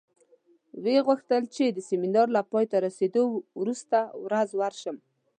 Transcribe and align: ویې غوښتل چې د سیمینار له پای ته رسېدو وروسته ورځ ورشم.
ویې 0.83 0.99
غوښتل 1.07 1.43
چې 1.55 1.65
د 1.69 1.79
سیمینار 1.89 2.27
له 2.35 2.41
پای 2.51 2.65
ته 2.71 2.77
رسېدو 2.85 3.23
وروسته 3.61 3.97
ورځ 4.25 4.49
ورشم. 4.59 4.95